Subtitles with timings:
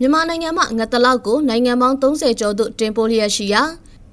[0.00, 3.62] မြန်မာနိုင်ငံမှာငတ်တလောက်ကိုနိုင်ငံပေါင်း30ကျော်သို့တင်ပို့လျက်ရှိရာ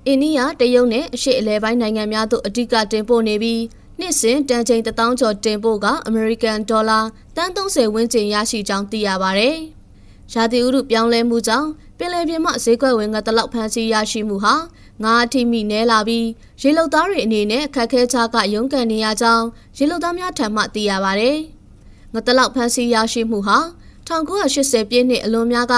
[0.08, 3.62] အိန္ဒိယတရုတ်နဲ့အရှေ့အလယ်ပိုင်းနိုင်ငံများသို့အဓိကတင်ပို့နေပြီး
[4.00, 7.00] နှစ်စဉ်တန်ချိန်1000ကျော်တင်ပို့ကအမေရိကန်ဒေါ်လာ
[7.36, 9.50] တန်30ဝန်းကျင်ရရှိကြောင်းသိရပါဗျ။
[10.34, 14.56] ရာသီဥတုပြောင်းလဲမှုကြောင့်ပင်လယ်ပြင်မှဈေးကွက်ဝင်ငတ်တလောက်ဖမ်းဆီးရရှိမှုဟာ
[15.04, 16.28] ငါးအထိမိနဲလာပြီး
[16.62, 19.46] ရေလုံသားတွေအနေနဲ့အခက်ခဲချကရုန်းကန်နေရကြောင်း
[19.78, 21.32] ရေလုံသားများထံမှသိရပါဗျ။
[22.14, 23.58] ငတ်တလောက်ဖမ်းဆီးရရှိမှုဟာ
[24.08, 25.76] 1980ပြည့်နှစ်အလွန်များက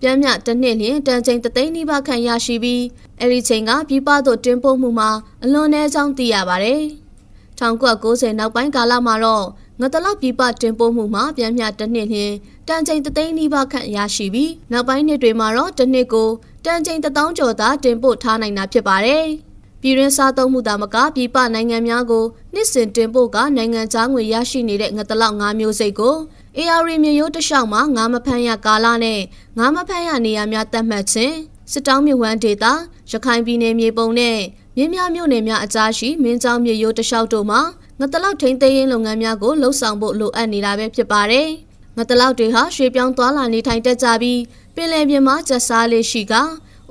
[0.00, 2.82] ပြမ်းမြတစ်နှစ်လျင်တန်ချိန်တသိန်းနီးပါးခန့်ရရှိပြီး
[3.20, 5.10] အဲဒီချိန်ကပြည်ပသို့တင်ပို့မှုမှာ
[5.44, 6.74] အလွန်နည်းကြောင်းသိရပါဗျ။
[7.58, 9.46] 1990နောက်ပိုင်းကာလမှာတော့
[9.80, 12.32] ငတလောက်ပြည်ပတင်ပို့မှုမှာပြမ်းမြတစ်နှစ်လျင်
[12.68, 16.30] တန်ချိန်တသိန်းနီးပါးခန့်ရရှိပြီးနောက်ပိုင်းနှစ်တွေမှာတော့တစ်နှစ်ကို
[16.64, 19.26] တန်ချိန်တစ်သောင်းကျော်သာတင်ပို့ထားနိုင်တာဖြစ်ပါတယ်။
[19.80, 26.16] ပြည်တွင်းစားသုံးမှုသာမကပြည်ပနိုင်ငံများကိုနှစ်စဉ်တင်ပို့ကနိုင်ငံခြားငွေရရှိနေတဲ့ငတလောက်၅မျိုးစိတ်ကို
[26.58, 29.20] AR မြေရိုးတလျှောက်မှာငါးမဖမ်းရကာလနဲ့
[29.58, 31.36] ငါးမဖမ်းရနေရာများတတ်မှတ်ခြင်း
[31.72, 32.72] စစ်တောင်းမြဝန်းဒေတာ
[33.10, 34.38] ရခိုင်ပြည်နယ်မြေပုံနဲ့
[34.76, 37.60] မြင်းများမြို့နယ်များအကြားရှိမင်းကျောင်းမြေရိုးတလျှောက်တို့မှာ
[38.00, 41.48] ငတလောက်ထိန်းသိမ်းရေးလုပ်ငန်းများကိုလှုပ်ဆောင်ဖို့လိုအပ်နေတာပဲဖြစ်ပါတယ်။
[41.96, 44.40] ငတလောက်တွေဟာရွှေပြောင်းသွားလာနေထိုင်တတ်ကြပြီး
[44.74, 46.34] ပင်လယ်ပြင်မှာကျက်စားလေးရှိက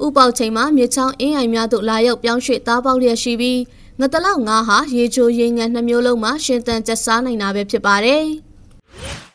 [0.03, 3.59] ဥပေါချိန်မှာမြေချောင်းအင်းအိမ်များသို့လာရောက်ပြောင်းရွှေ့သားပေါက်လျက်ရှိပြီး
[3.99, 8.25] ငတလောက်ငါးဟာရေချိုရေငန်နှမျိုးလုံးမှာရှင်သန်ကျက်စားနိုင်တာပဲဖြစ်ပါတယ်။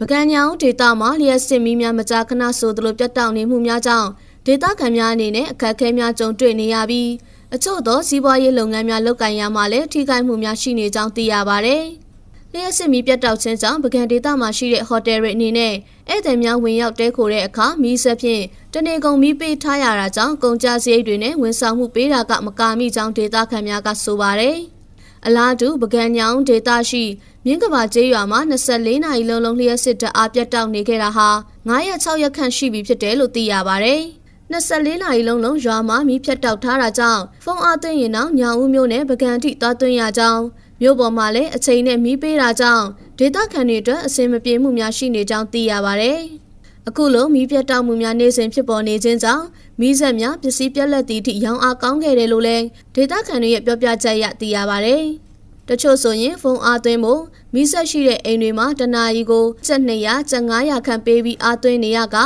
[0.00, 4.08] ပကံညောင်ဒေတာမှာလျှက်စစ်မီးများမကြာခဏဆိုသလိုပြတ်တောက်နေမှုများကြောင့်
[4.46, 7.10] ဒေတာခံများအနေနဲ့အခက်အခဲများကြုံတွေ့နေရပြီး
[7.54, 11.76] အချို့သောစီးပွားရေးလုပ်ငန်းများလုပ်ကိုင်ရမှာလည်းထိခိုက်မှုများရှိနေကြောင်းသိရပါဗျ။
[12.52, 15.74] လျှက်စစ်မီးပြတ်တောက်ခြင်းကြောင့်ပကံဒေတာမှာရှိတဲ့ဟိုတယ်တွေအနေနဲ့
[16.08, 24.58] ဧည့်သည်များဝင်ရောက်တဲခိုတဲ့အခါမီးဆက်ဖြင့်တနေကုန်မီးပေးထားရတာကြောင့်ကုန်ကြစရိတ်တွေနဲ့ဝန်ဆောင်မှုပေးတာကမကာမိကြောင်းဒေတာခံများကဆိုပါတယ်။
[25.26, 27.04] အလားတူပကံညောင်ဒေတာရှိ
[27.46, 31.28] မြင်းကဘာကျေးရွာမှာ24နာရီလုံးလုံးလျှက်စစ်တအားပြတ်တောက်နေခဲ့တာဟာ
[31.68, 33.94] 9ရက်6ရက်ခန့်ရှိပြီဖြစ်တယ်လို့သိရပါဗျ။
[34.52, 40.42] 24နာရီလုံးလုံးရွာမှာမီးဖြတ်တောက်ထားတာကြောင့်ဖုန်းအားသွင်းရင်တော့ညောင်ဦးမျိုးနဲ့ပကံထိသွားသွင်းရကြောင်း
[40.80, 42.84] မြို့ပေါ်မှာလည်းအချိန်နဲ့မီးပေးတာကြောင့်
[43.18, 46.12] ဒေသခံတွေအတွက်အဆင်မပြေမှုများရှိနေကြောင်းသိရပါဗျ။
[46.88, 49.44] အခုလိုမီးပြတ်တောက်မှုများနေစဉ်ဖြစ်ပေါ်နေခြင်းကြောင့်
[49.80, 54.98] မီးစက်များပစ္စည်းပြက်လက်သည့်အထိရောင်းအားကောင်းခဲ့တယ်လို့လည်းဒေသခံတွေရဲ့ပြောပြချက်အရသိရပါဗျ။
[55.68, 57.22] တချို့ဆိုရင်ဖုန်းအားသွင်းဖို့
[57.54, 62.16] မိဆက်ရှိတဲ့အိမ်တွေမှာတနာရီကိုကျပ်200ကျပ်900ခန့်ပေးပြီးအားသွင်းနေရက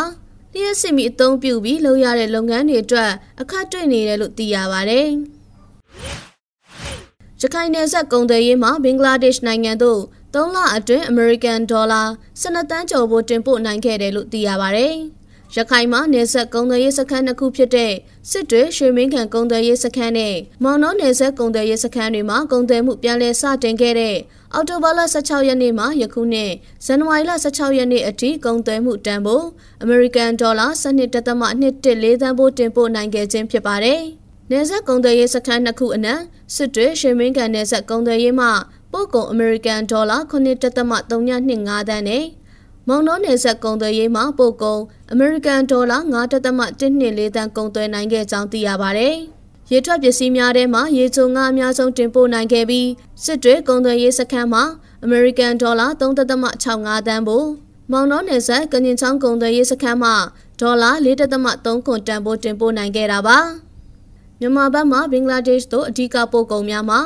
[0.55, 3.11] လျှက်စစ်မီအသုံးပြုပြီးလုပ်ရတဲ့လုပ်ငန်းတွေအတွက်
[3.41, 5.09] အခက်တွေ့နေတယ်လို့သိရပါတယ်။
[7.41, 10.01] ရခိုင်နယ်စပ်ကုန်သွယ်ရေးမှာဘင်္ဂလားဒေ့ရှ်နိုင်ငံသို့
[10.35, 12.03] 3လအတွင်းအမေရိကန်ဒေါ်လာ
[12.43, 14.97] 12တန်းကျော်ဖို့တင်ပို့နိုင်ခဲ့တယ်လို့သိရပါတယ်။
[15.57, 17.93] ရခိုင်မှာနေဆက်ကုန်းသွယ်ရေးစခန်းနှစ်ခုဖြစ်တဲ့
[18.31, 24.17] စစ်တွေရွှေမင်းခံကုန်းသွယ်ရေးစခန်းနဲ့မောင်နှောနေဆက်ကုန်းသွယ်ရေးစခန်းတွေမှာကုန်းသွယ်မှုပြန်လည်စတင်ခဲ့တဲ့
[24.55, 26.53] အောက်တိုဘာလ16ရက်နေ့မှာယခုနှစ်
[26.85, 29.47] ဇန်နဝါရီလ16ရက်နေ့အထိကုန်းသွယ်မှုတန်ဖိုး
[29.83, 31.25] အမေရိကန်ဒေါ်လာ12.114
[32.23, 34.03] သန်းဖိုးတင်ပို့နိုင်ခဲ့ခြင်းဖြစ်ပါတယ်။
[34.51, 36.21] နေဆက်ကုန်းသွယ်ရေးစခန်းနှစ်ခုအနက်
[36.55, 38.49] စစ်တွေရွှေမင်းခံနေဆက်ကုန်းသွယ်ရေးမှ
[38.93, 42.25] ပို့ကုန်အမေရိကန်ဒေါ်လာ9.325သန်းနဲ့
[42.89, 44.81] မောင်နှောနယ်ဆက်ကုန်သွယ်ရေးမှာပို့ကုန်
[45.13, 45.99] အမေရိကန်ဒေါ်လာ
[46.63, 49.09] 9.124တန်ကုန်သွယ်နိုင်ခဲ့ကြောင်းသိရပါဗျ။
[49.71, 52.89] ရေထွက်ပစ္စည်းများထဲမှာရေချိုငါအများဆုံးတင်ပို့နိုင်ခဲ့ပြီး
[53.25, 54.65] စစ်တွေကုန်သွယ်ရေးစခန်းမှာ
[55.05, 57.47] အမေရိကန်ဒေါ်လာ3.65တန်ဖို့
[57.93, 60.15] မောင်နှောနယ်ဆက်ကညင်ချောင်းကုန်သွယ်ရေးစခန်းမှာ
[60.61, 63.39] ဒေါ်လာ4.3ခွန်တန်ဖိုးတင်ပို့နိုင်ခဲ့တာပါ
[64.41, 67.01] မြန်မာဘက်မှာဘင်္ဂလားဒေ့ရှ်တို့အဓိကပို့ကုန်များမှာ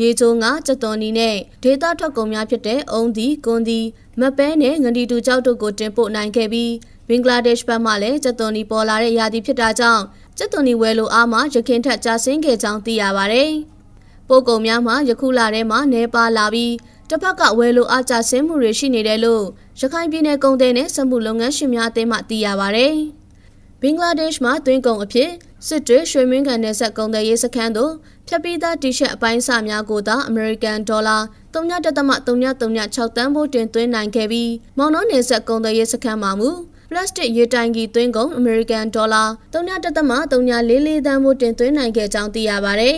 [0.00, 3.80] ရေချိုးငါစက်တော်နီနဲ့ဒေတာထွက်ကုန်များဖြစ်တဲ့အုံဒီကွန်ဒီ
[4.20, 6.72] မပဲနဲ့ငဒီတူကြောက်တို့ကိုတင်ပို့နိုင်ခဲ့ပြီး
[7.08, 10.02] ဘင်္ဂလားဒေ့ရှ်ဘက်မှလည်းစက်တော်နီပေါ်လာတဲ့ရာသီဖြစ်တာကြောင့်
[10.38, 13.44] စက်တော်နီဝယ်လိုအားမှာရခင်ထက်ကျဆင်းခဲ့ကြောင်းသိရပါဗျ။
[14.28, 16.74] ပို့ကုန်များမှာယခုလထဲမှာနေပါလာပြီး
[17.08, 19.44] တစ်ဖက်ကဝယ်လိုအားကျဆင်းမှုတွေရှိနေတယ်လို့
[19.80, 22.88] ရခိုင်ပြည်နယ်ကုန်သည်နဲ့စက်မှုလုပ်ငန်းရှင်များအသင်းမှသိရပါဗျ။
[23.80, 25.30] ဘင်္ဂလားဒေ့ရှ်မှာတွင်းကုန်အဖြစ်
[25.68, 27.92] စစ်တွေရွှေမင်းကန်နယ်ဆက်ကုန်သည်ရေးစခန်းသို့
[28.28, 31.18] ဖြတ်ပြီးသားတီရှပ်အပိုင်းအစများကိုသာအမေရိကန်ဒေါ်လာ
[31.54, 36.50] 3.336တန်းဖို့တင်သွင်းနိုင်ခဲ့ပြီးမောင်နှောနယ်ဆက်ကုန်သွယ်ရေးစခန်းမှာမူ
[36.90, 42.92] ပလတ်စတစ်ရေတိုင်ကြီးသွင်းကုန်အမေရိကန်ဒေါ်လာ3.344တန်းဖို့တင်သွင်းနိုင်ခဲ့ကြောင်းသိရပါဗျ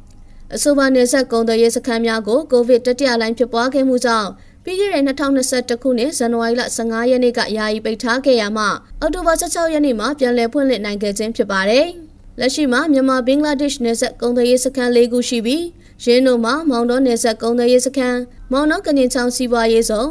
[0.54, 4.28] ။အဆိုပါနယ်ဆက်ကုန်သွယ်ရေးစခန်းများကိုကိုဗစ်တတိယလိုင်းဖြစ်ပွားခဲ့မှုကြောင့်
[4.64, 8.64] ပြီးခဲ့တဲ့2021ခုနှစ်ဇန်နဝါရီလ15ရက်နေ့ကယာယီပိတ်ထားခဲ့ရမှ
[9.00, 11.88] အောက်တိုဘာ16ရက်နေ့မှာပြန်လည်ဖွင့်လှစ်နိုင်ခဲ့ခြင်းဖြစ်ပါတယ်။
[12.38, 15.64] လက်ရှိမှာမြန်မာဘင်္ဂလားဒေ့ရှ်နယ်စပ်ကုန်သွယ်ရေးစခန်း၄ခုရှိပြီး
[16.04, 18.18] ရင်းတို့မှာမောင်တော်နယ်စပ်ကုန်သွယ်ရေးစခန်း
[18.52, 20.10] မောင်တော်ကညင်ချောင်းစီးပွားရေးဆောင်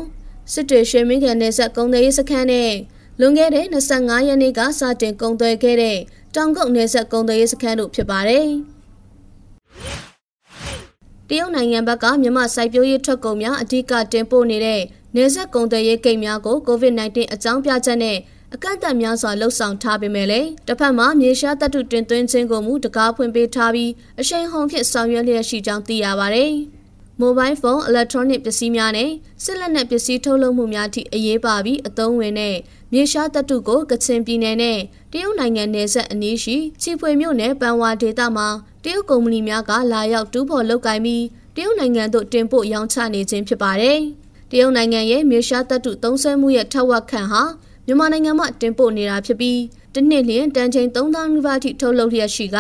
[0.52, 2.72] စစ်တွေရွှေမင်းကန်နယ်စပ်ကုန်သွယ်ရေးစခန်းနဲ့
[3.20, 5.98] လွန်ခဲ့တဲ့25ရက်နေ့ကစတင်ကုန်သွယ်ခဲ့တဲ့
[6.36, 8.48] တောင်ကုတ်နယ်စပ်ကုန်သွယ်ရေးစခန်းတို့ဖြစ်ပါတယ်။
[11.28, 14.82] တရုတ်နိုင်ငံဘက်ကမြန်မာစိုက်ပျိုးရေးထွက်ကုန်များအဓိကတင်ပို့နေတဲ့
[15.16, 18.18] နယ်စပ်ကုန်သွယ်ရေးဂိတ်များကို COVID-19 အကြောင်းပြချက်နဲ့
[18.56, 26.46] အကန့်အသတ်များစွာလှုပ်ဆောင်ထားပေမဲ့လည်းတစ်ဖက်မှာမြေရှားတပ်တုတင်သွင်းခြင်းကိုမူတကားဖွင့်ပေးထားပြီးအရှိန်ဟုန်ဖြင့်ဆောင်ရွက်လျက်ရှိကြောင်းသိရပါဗျ။
[27.20, 29.10] မိုဘိုင်းဖုန်း၊အီလက်ထရောနစ်ပစ္စည်းများနဲ့
[29.44, 32.56] စစ်လက်နက်ပစ္စည်းထုတ်လုပ်မှုများထိအရေးပါပြီးအသုံးဝင်တဲ့
[32.94, 34.80] မြေရှားတပ်တုကိုကချင်ပြည်နယ်နဲ့
[35.12, 38.48] တရုတ်နိုင်ငံနယ်စပ်အနီးရှိချီဖွေမြို့နယ်ပန်ဝါဒေသမှာ
[38.84, 41.24] တရုတ်ကုမ္ပဏီများကလာရောက်တူးဖော်လုပ်ကိုင်ပြီး
[41.56, 44.00] တရုတ်နိုင်ငံသို့တင်ပို့ရောင်းချနေခြင်းဖြစ်ပါတယ်။
[44.52, 47.44] တရုတ်နိုင်ငံရဲ့မြေရှားတပ်တုသုံးစွဲမှုရဲ့ထက်ဝက်ခန့်ဟာ
[47.90, 49.60] မြန်မာနိုင်ငံမှာတင်ပို့နေတာဖြစ်ပြီး
[49.94, 52.58] တစ်နှစ်လျင်တန်ချိန်3000နီးပါးထိထုတ်လုပ်လျက်ရှိက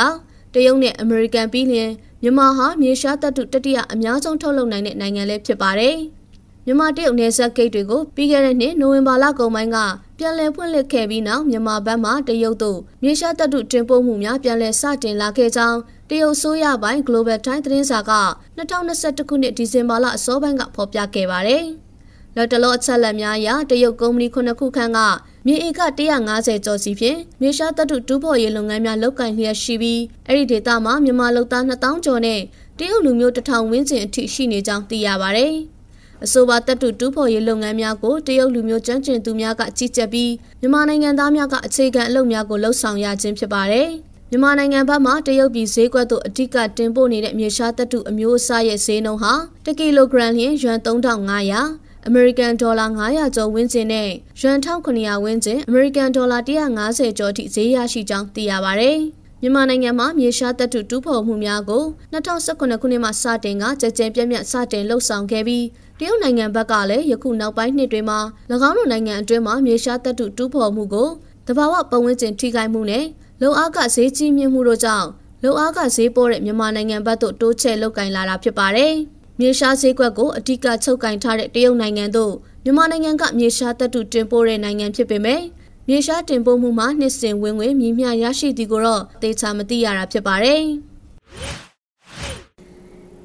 [0.53, 1.91] တရုတ်နဲ့အမေရိကန်ပြီးလျင်
[2.21, 5.95] မြန်မာဟာမြေရှားတပ်တုတတိယအများဆုံးထုတ်လုပ်နိုင်တဲ့နိုင်ငံလည်းဖြစ်ပါတယ်။
[6.65, 9.77] မြန်မာတရုတ်နယ်စပ်ဂိတ်တွေကိုပြီးခဲ့တဲ့နှစ်နိုဝင်ဘာလကုန်ပိုင်းက
[10.17, 15.79] ပြန်လည်ဖွင့်လှစ်ခဲ့ပြီးနောက်မြန်မာဘက်မှတရုတ်တို့မြေရှားတပ်တုတင်ပို့မှုများပြန်လည်စတင်လာခဲ့ကြောင်း
[16.09, 18.11] တရုတ်ဆိုးရပိုင်း Global Time သတင်းစာက
[18.57, 21.65] 2021ခုနှစ်ဒီဇင်ဘာလအစောပိုင်းကဖော်ပြခဲ့ပါတယ်။
[22.35, 24.99] လက်တလောအချက်လက်များအရတရုတ်ကုမ္ပဏီခုနှစ်ခုခန့်က
[25.45, 25.81] မြေဧက
[26.21, 32.41] 150ကျော်စီဖြင့်မြေရှားတပ်တုတူးဖော်ရေးလုပ်ငန်းများလုပ်ကိုင်လျက်ရှိပြီးအဲ့ဒီဒေသမှာမြန်မာလူသား2000ကျော်နဲ့
[32.77, 35.47] တရုတ်လူမျိုး1000ဝန်းကျင်အထိရှိနေကြောင်းသိရပါဗျ။
[36.23, 43.89] အဆိုပါတပ်တုတူးဖော်ရေးလုပ်ငန်းများကိုတရုတ်လူမျိုးကျွမ်းကျင်သူများကကြီးကြပ်ပြီးမြန်မာနိုင်ငံသားများကအခြေခံအလုပ်များကိုလှုပ်ဆောင်ရခြင်းဖြစ်ပါတယ်။
[44.31, 49.33] မြန်မာနိုင်ငံဘက်မှတရုတ်ပြည်ဈေးကွက်သို့အဓိကတင်ပို့နေတဲ့မြေရှားတပ်တုအမျိုးအစားရဲ့ဈေးနှုန်းဟာ
[49.65, 54.09] 1ကီလိုဂရမ်လျှင်ယွမ်3500 အမေရိကန်ဒေါ်လာ900ကျော်ဝန်းကျင်နဲ့
[54.39, 56.39] ယွမ်1900ဝန်းကျင်အမေရိကန်ဒေါ်လာ
[56.79, 58.91] 150ကျော်ထိဈေးရရှိကြောင်းသိရပါဗျ။
[59.41, 65.65] မြန်မာနိုင်ငံမှာမြေရှားတပ်တုတူးဖော်မှုများကို2019ခုနှစ်မှာစတင်ကကြကြဲပြန့်ပြန့်စတင်လှုပ်ဆောင်ခဲ့ပြီး
[65.99, 68.19] တရုတ်နိုင်ငံဘက်ကလည်းယခုနောက်ပိုင်းနှစ်တွေမှာ၎
[68.67, 71.09] င်းတို့နိုင်ငံအတွင်းမှာမြေရှားတပ်တုတူးဖော်မှုကို
[71.47, 73.05] တဘာဝပတ်ဝန်းကျင်ထိခိုက်မှုနဲ့
[73.41, 75.07] လုံအားကဈေးကြီးမြင့်မှုတို့ကြောင့်
[75.43, 78.95] လုံအားကဈေးပေါ်တဲ့မြန်မာနိုင်ငံဘက်သို့တိုးချဲ့လုတ်ကင်လာတာဖြစ်ပါတယ်။
[79.41, 82.33] မြေရှားဈေးကွက်ကိုအဓိကချုပ်ကင်ထားတဲ့တရုတ်နိုင်ငံတို့
[82.63, 85.41] မြန်မာနိုင်ငံကမြေရှားတပ်တုတင်ပို့တဲ့နိုင်ငံဖြစ်ပေမဲ့
[85.87, 90.63] မြေရှားတင်ပို့မှုမှာနှစ်စဉ်ဝင်ငွေမြင့်မြရရှိသည်ကိုတော့သေချာမသိရတာဖြစ်ပါတယ်။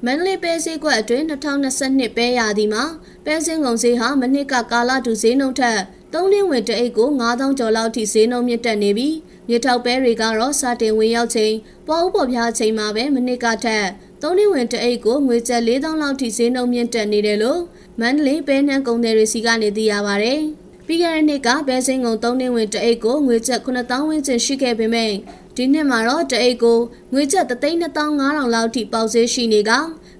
[0.05, 2.83] မန္တလေးပဲဈေးကွက်အတွင်း2022ပဲရာသီမှာ
[3.25, 5.79] ပဲစင်းကုန်ဈေးဟာမနှစ်ကကာလတူဈေးနှုန်းထက်
[6.13, 9.15] သုံးလင်းဝင်တအိတ်ကို9000ကျော်လောက်ထိဈေးနှုန်းမြင့်တက်နေပြီး
[9.47, 11.53] မြေထောက်ပဲတွေကတော့စတင်ဝင်ရောက်ချိန်
[11.87, 13.85] ပေါ်ဥပေါ်ပြားချိန်မှာပဲမနှစ်ကထက်
[14.27, 17.61] သုံးနှစ်ဝင်တအိတ်ကိုငွေကျပ်4000လောက်ထိဈေးနှုန်းမြင့်တက်နေတယ်လို့
[17.99, 20.33] မန္တလေးပဲနှံကုန်သည်တွေစီကနေသိရပါဗျ။
[20.85, 25.11] ပြီးခဲ့တဲ့နှစ်ကပဲစင်းကုန်သုံးနှစ်ဝင်တအိတ်ကိုငွေကျပ်9000ဝန်းကျင်ရှိခဲ့ပေမဲ့
[25.55, 26.79] ဒီနှစ်မှာတော့တအိတ်ကို
[27.13, 29.71] ငွေကျပ်32500လောက်ထိပေါက်ဈေးရှိနေက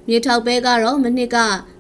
[0.08, 1.38] မြေထောက်ပဲကတော့မနှစ်က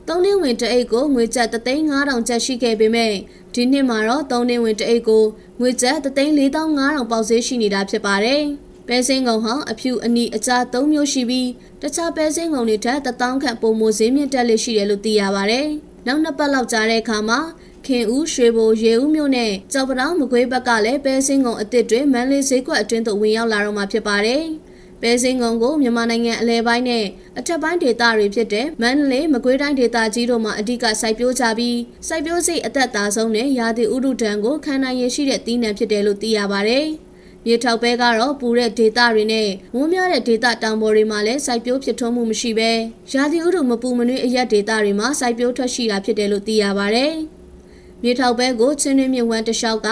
[0.07, 3.13] သုံးနှစ်ဝင်တအိတ်ကိုငွေကျပ်35000ကျပ်ရှိခဲ့ပေမဲ့
[3.54, 5.24] ဒီနှစ်မှာတော့သုံးနှစ်ဝင်တအိတ်ကို
[5.60, 8.45] ငွေကျပ်34500ပေါက်ဈေးရှိနေတာဖြစ်ပါတယ်။
[8.88, 11.50] ပဲစင်းကုံဟာအဖြူအနီအကြား၃မျိုးရှိပြီး
[11.82, 15.62] တခြားပဲစင်းကုံတွေထက်တထောင်ခန့်ပုံမိုဈေးမြင့်တက်လေရှိတယ်လို့သိရပါဗျ။
[16.08, 17.40] နောက်နှစ်ပတ်လောက်ကြာတဲ့အခါမှာ
[17.86, 24.44] ခင်ဦးရွှေဘိုရေဦးမြို့နဲ့ကြောက်ပတောင်မကွေးဘက်ကလည်းပဲစင်းကုံအစ်စ်တွေမန်းလေးဈေးကွက်အတွင်းသို့ဝင်ရောက်လာတော့မှာဖြစ်ပါတယ်။
[25.02, 27.06] ပဲစင်းကုံကိုမြန်မာနိုင်ငံအလဲပိုင်းနဲ့
[27.38, 31.78] အထက်ပိုင်းဒေသတွေဖြစ်တဲ့မန္တလေးမကွေးတိုင်းဒေသကြီးတို့မှာအဓိကစိုက်ပျိုးကြပြီး
[32.08, 36.88] စိုက်ပျိုးစိတ်အသက်သာဆုံးနဲ့ရာသီဥတုဒဏ်ကိုခံနိုင်ရရှိတဲ့သီးနှံဖြစ်တယ်လို့သိရပါတယ်။
[37.48, 42.72] မြေထောက်ပဲကတော့ပူတဲ့ဒေသတွေနဲ့ဝန်းများတဲ့ဒေသတောင်ပေါ်တွေမှာလည်းစိုက်ပျိုးဖြစ်ထွန်းမှုမရှိဘဲ
[43.14, 47.06] ရာသီဥတုမပူမနွေးအရက်ဒေသတွေမှာစိုက်ပျိုးထွက်ရှိတာဖြစ်တယ်လို့သိရပါဗျ။
[48.02, 49.90] မြေထောက်ပဲကိုချင်းတွင်းမြဝန်းတလျှောက်က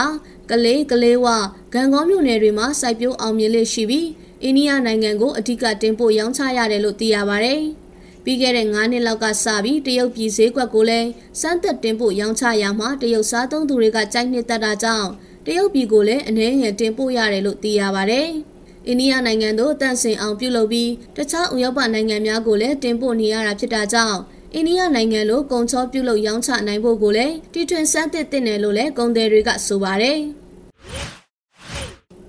[0.50, 1.27] ကလေးကလေးဝ
[1.74, 4.07] ဂံကောမြို့နယ်တွေမှာစိုက်ပျိုးအောင်မြင်လေးရှိပြီး
[4.43, 7.55] အိန္ဒိယနိုင်ငံကိုအဓိကတင်ပို့ရောင်းချရတယ်လို့သိရပါဗျ။
[8.24, 11.10] ပြီးခဲ့တဲ့9နှစ်လောက်ကစပြီးတရုတ်ပြည်ဈေးကွက်ကိုလည်း
[11.41, 15.10] စမ်းသက်တင်ပို့ရောင်းချရမှာတရုတ်စားသုံးသူတွေကကြိုက်နှစ်သက်တာကြောင့်
[15.45, 18.21] တရုတ်ပြည်ကိုလည်းအနှဲငယ်တင်ပို့ရတယ်လို့သိရပါဗျ။
[18.88, 24.17] အိန္ဒိယနိုင်ငံသို့တန့်စင်အောင်ပြုလုပ်ပြီးတခြားဥရောပနိုင်ငံများကိုလည်းတင်ပို့နေရတာဖြစ်တာကြောင့်
[24.53, 30.19] အိန္ဒိယနိုင်ငံလိုကုန်ချောပြုလုပ်ရောင်းချနိုင်ဖို့ကိုလည်းတီထွင်စမ်းသစ်တင်တယ်လို့လည်းကုန်သည်တွေကဆိုပါတယ်။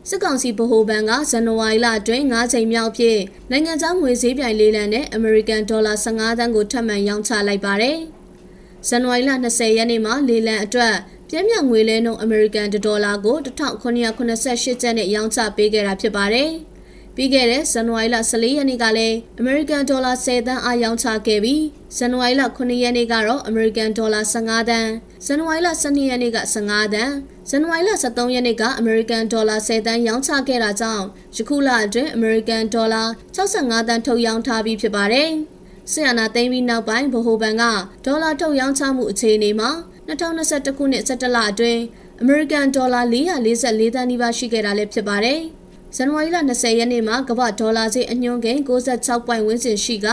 [0.09, 3.19] စစ်ကောင်စီဗဟိုဘဏ်ကဇန်နဝါရီလအတွင်း9ချိန်မြောက်ဖြစ်
[3.51, 7.97] နိုင်ငံခြားငွေဈေးပြိုင်လေးလံနဲ့အမေရိကန်ဒေါ်လာ15သန်းကိုထပ်မံရောင်းချလိုက်ပါတယ်။
[8.89, 10.95] ဇန်နဝါရီလ20ရက်နေ့မှာလေးလံအတွက်
[11.29, 16.51] ပြင်းပြငွေလဲနှုန်းအမေရိကန်ဒေါ်လာကို1988ကျပ်နဲ့ရောင်းချပေးခဲ့တာဖြစ်ပါတယ်။
[17.17, 21.63] ပြီးခဲ့တဲ့ဇန်နဝါရီလ14ရက်နေ့ကလည်းအမေရိကန်ဒေါ်လာ10သန်းအားရောင်းချခဲ့ပြီး
[21.97, 24.91] ဇန်နဝါရီလ9ရက်နေ့ကတော့အမေရိကန်ဒေါ်လာ15သန်း
[25.27, 27.13] ဇန်နဝါရီလ12ရက်နေ့က15သန်း
[27.51, 31.05] ဇန်နဝါရီလ13ရက်နေ့ကအမေရိကန်ဒေါ်လာ10သန်းရောင်းချခဲ့တာကြောင့်
[31.37, 33.03] ယခုလအတွင်းအမေရိကန်ဒေါ်လာ
[33.37, 35.31] 65သန်းထုတ်ရောင်းထားပြီးဖြစ်ပါတယ်။
[35.91, 37.65] ဆီယနာသိမ်းပြီးနောက်ပိုင်းဗဟိုဘဏ်က
[38.05, 39.71] ဒေါ်လာထုတ်ရောင်းချမှုအခြေအနေမှာ
[40.09, 41.81] 2021ခုနှစ်17လအတွင်း
[42.23, 45.41] အမေရိကန်ဒေါ်လာ444သန်းနီးပါးရှိခဲ့တာလည်းဖြစ်ပါတယ်။
[45.97, 50.07] ဇန်နဝါရီလ20ရက်နေ့မှာကမ္ဘာဒေါ်လာဈေးအညွှန်းကိန်း66ပွိုင်ဝန်းကျင်ရှိက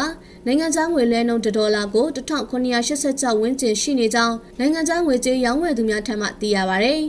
[0.45, 6.93] နိုင်ငံခြားငွေလဲနှုန်းဒေါ်လာကို1986ဝန်းကျင်ရှိနေကြောင်းနိုင်ငံခြားငွေကြေးရောင်းဝယ်သူများထံမှသိရပါဗျ။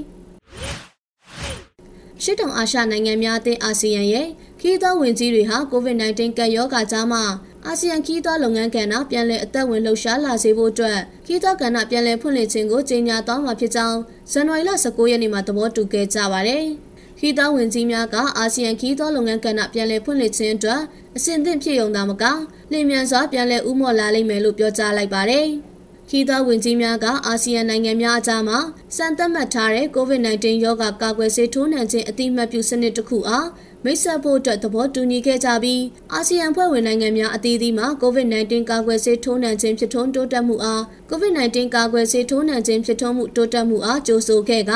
[2.22, 4.28] ရှစ်တောင်အာရှနိုင်ငံများအသင်းအာဆီယံရဲ့
[4.60, 7.22] ခီးသောဝင်ကြီးတွေဟာ COVID-19 ကပ်ရောဂါကြားမှာ
[7.68, 13.98] အာဆီယံခီးသောလုပ်ငန်းကဏ္ဍပြန်လည်အသက်ဝင်လှုပ်ရှားလာစေဖို့အတွက်ခီးသောကဏ္ဍပြန်လည်ဖွင့်လှစ်ခြင်းကိုကြေညာသွားမှာဖြစ်ကြောင်း
[14.32, 16.64] ဇန်နဝါရီလ19ရက်နေ့မှာသဘောတူခဲ့ကြပါတယ်။
[17.18, 20.80] ခီးသောဝင်ကြီးများကအာဆီယံခီးသောလုပ်ငန်းကဏ္ဍပြန်လည်ဖွင့်လှစ်ခြင်းအတွက်
[21.16, 22.24] အဆင့်သင့်ဖြစ်ုံသာမက
[22.72, 25.46] လျင်မြန်စွာပြန်လည်ဥမော့လာလိမ့်မယ်လို့ပြောကြားလိုက်ပါတယ်။
[26.08, 28.58] ခီးသောဝင်ကြီးများကအာဆီယံနိုင်ငံများအကြားမှာ
[28.96, 33.46] စံသတ်မှတ်ထားတဲ့ COVID-19 ရောဂါကာကွယ်ဆေးထိုးနှံခြင်းအတိအမှတ်ပြုစနစ်တစ်ခုအား
[33.84, 44.72] မိတ်ဆက်ဖို့အတွက်သဘောတူညီခဲ့ကြပြီးအာဆီယံဖွဲ့ဝင်နိုင်ငံများအသီးသီးမှာ COVID-19 ကာကွယ်ဆေးထိုးနှံခြင်းဖြစ်ထွန်းတိုးတက်မှုအား COVID-19 ကာကွယ်ဆေးထိုးနှံခြင်းဖြစ်ထွန်းမှုတိုးတက်မှုအားကြိုးဆိုခဲ့က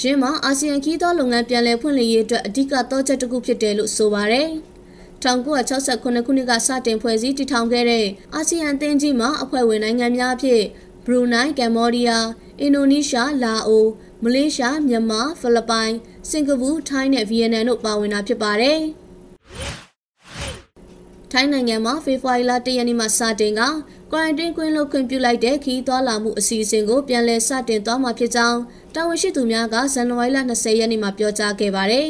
[0.00, 4.48] ရင်းမှာအာဆီယံခီးသောလုပ်ငန်းပြန်လည်ဖွင့်လှစ်ရေးအတွက်အဓိကတော့ချက်တစ်ခုဖြစ်တယ်လို့ဆိုပါတယ်။
[5.24, 10.62] 1969ခုနှစ်ကစတင်ဖွဲ့စည်းတည်ထောင်ခဲ့တဲ့အာဆီယံအသင်းကြီးမှာအဖွဲ့ဝင်နိုင်ငံများအဖြစ်
[11.04, 12.26] ဘရူနိုင်း၊ကမ္ဘောဒီးယား၊
[12.60, 13.84] အင်ဒိုနီးရှား၊လာအို၊
[14.22, 15.92] မလေးရှား၊မြန်မာ၊ဖိလစ်ပိုင်၊
[16.28, 18.78] စင်ကာပူ၊ထိုင်းနဲ့ဗီယက်နမ်တို့ပါဝင်တာဖြစ်ပါတယ်။
[21.30, 23.60] ထိုင်းနိုင်ငံမှာဖေဖော်ဝါရီလ၁ရက်နေ့မှစတင်က
[24.12, 28.60] ကွာရန်တင်းကွင်းလို့ခွင့်ပြုလိုက်တဲ့ခီးသွွာလာမှုအစီအစဉ်ကိုပြန်လည်စတင်သွားမှာဖြစ်ကြောင်း
[28.94, 32.08] တာဝန်ရှိသူများကဇန်နဝါရီလ20ရက်နေ့မှာပြောကြားခဲ့ပါတယ်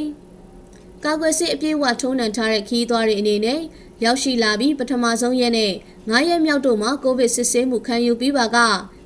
[1.05, 3.61] ။ကာကွယ်ဆေးအပြည့်အဝထုံးနှံထားတဲ့ခီးသွားတွေအနေနဲ့
[4.05, 5.73] ရောက်ရှိလာပြီးပထမဆုံးရက်နဲ့
[6.09, 8.59] 9ရက်မြောက်တို့မှာကိုဗစ်စစ်ဆေးမှုခံယူပြီးပါက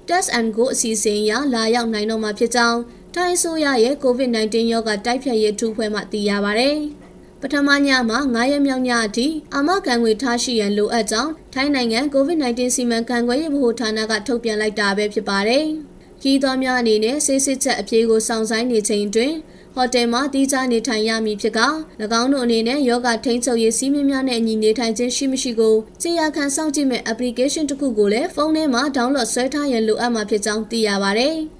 [0.08, 2.80] Test and Go အစီအစဉ်အရလာရောက်နိုင်တော့မှာဖြစ်ကြောင်း
[3.16, 6.70] ထိုင်းဆိုရရဲ့ COVID-19 ရောဂါတိုက်ဖျက်ရေးထူးဖွဲ့မှသိရပါဗျ။
[7.40, 15.64] ပထမညမှာ9ရက်မြောက်ညအထိအာမခံငွေထားရှိရန်လိုအပ်ကြောင်းထိုင်းနိုင်ငံ COVID-19 စီမံခန့်ခွဲရေးဗဟိုဌာနကထုတ်ပြန်လိုက်တာပဲဖြစ်ပါတယ်။
[16.22, 19.32] ခီးသွားများအနေနဲ့ဆေးစစ်ချက်အပြေးကိုစောင့်ဆိုင်နေချိန်တွင်
[19.74, 21.60] ဟိုတယ်မှာတီးခြားနေထိုင်ရမည်ဖြစ်က၎
[22.20, 31.30] င်းတို့အနေနဲ့ယောဂထိန်းချုပ်ရေးစီးမင်းများနဲ့အညီနေထိုင်ခြင်းရှိမရှိကိုကြေရခံစောင့်ကြည့်မဲ့ application တစ်ခုကိုလည်းဖုန်းထဲမှာ download ဆွဲထားရန်လိုအပ်မှာဖြစ်ကြောင်းသိရပါဗျ။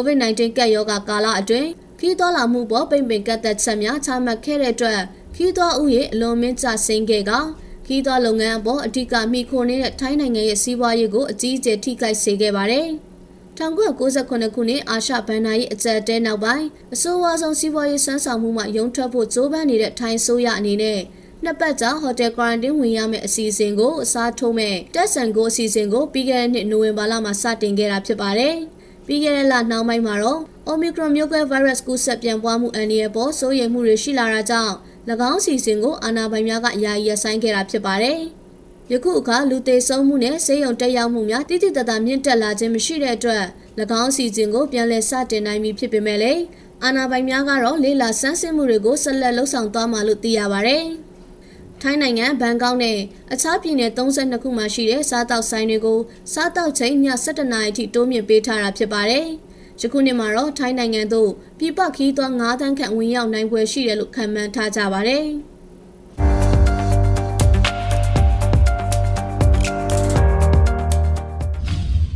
[0.00, 1.68] COVID-19 ကပ်ရောဂါကာလအတွင်း
[2.00, 5.00] ခီးတော်လာမှုပေါ်ပိမ့်ပင်ကတ်သက်ချက်များချမှတ်ခဲ့တဲ့အတွက်
[5.36, 7.32] ခီးတော်ဥယေအလွန်မင်းကျဆင်းခဲ့က
[7.86, 12.88] ခီးတော်လုပ်ငန်းအပေါ်အထူးကမိခိုနေတဲ့ထိုင်းနိုင်ငံရဲ့စီးပွားရေးကိုအကြီးအကျယ်ထိခိုက်စေခဲ့ပါတယ်။
[13.58, 21.00] 1998ခုနှစ်အာရှဘဏ္ဍာရေးအကြက်တဲနောက်ပိုင်းအဆိုးဝါးဆုံးစီးပွားရေးဆွမ်းဆောင်မှုမှရုံထွက်ဖို့ကြိုးပမ်းနေတဲ့ထိုင်းဆိုးရအနေနဲ့
[21.44, 28.56] နှစ်ပတ်ကြာဟိုတယ်ကွာရန်တင်းဝင်ရမယ့်အစီအစဉ်ကိုအစားထိုးမဲ့တက်ဆန်ကိုအစီအစဉ်ကိုပြီးခဲ့တဲ့နှစ်နိုဝင်ဘာလမှာစတင်ခဲ့တာဖြစ်ပါတယ်။
[29.08, 34.74] ပြီးခဲ့တဲ့လနှောင်းပိုင်းမှာတော့ Omicron မျိုးကွဲ virus ကူးစက်ပြန့်ပွားမှုအန္တရာယ်ပေါ်စိုးရိမ်မှုတွေရှိလာတာကြောင့်၎
[35.30, 38.18] င်းအစီအစဉ်ကိုအာဏာပိုင်များကယာယီရပ်ဆိုင်းခဲ့တာဖြစ်ပါတယ်။
[38.92, 43.44] ယခုအခါလူသေးဆုံးမှုနဲ့ဆေးရုံတက်ရောက်မှုများတိတိတတ်တာမြင့်တက်လာခြင်းမရှိတဲ့အတွက်၎
[44.02, 46.42] င်းစီစဉ်ကိုပြန်လည်စတင်နိုင်ပြီဖြစ်ပေမဲ့လည်း
[46.84, 50.78] အာဏာပိုင်များကတော့လေးလာဆန်းစစ်မှုတွေကိုဆက်လက်လှုပ်ဆောင်သွားမှာလို့သိရပါဗျ။
[51.82, 52.98] ထိုင်းနိုင်ငံဘန်ကောက်နဲ့
[53.32, 55.98] အခြားပြည်နယ်32ခုမှာရှိတဲ့စားတောက်ဆိုင်တွေကို
[56.32, 59.26] စားတောက်ချိန်ည7:00နာရီထိတိုးမြင့်ပေးထားတာဖြစ်ပါတယ်။
[59.80, 65.26] ယခုနှစ်မှာတော့ထိုင်းနိုင်ငံသို့ပြည်ပခီးသွွား9တန်းခန့်ဝင်ရောက်နိုင်ပွဲရှိတယ်လို့ခန့်မှန်းထားကြပါတယ်။